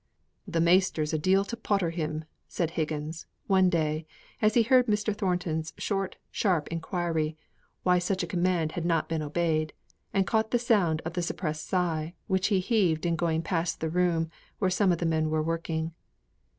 [0.51, 4.07] "Th' measter's a deal to potter him," said Higgins, one day,
[4.41, 5.15] as he heard Mr.
[5.15, 7.37] Thornton's short, sharp inquiry,
[7.83, 9.73] why such a command had not been obeyed;
[10.11, 13.89] and caught the sound of the suppressed sigh which he heaved in going past the
[13.91, 15.93] room where some of the men were working.